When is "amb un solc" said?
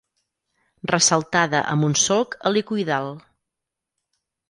1.75-2.35